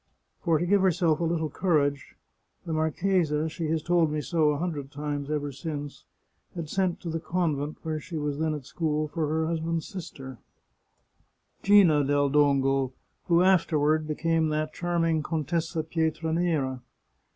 [0.43, 2.15] For to give herself a little courage,
[2.65, 6.05] the marchesa— she has told me so a hundred times over since—
[6.55, 10.39] had sent to the convent, where she was then at school, for her husband's sister,
[11.61, 12.93] Gina del Dongo,
[13.27, 16.81] who afterward became that charming Contessa Pietranera.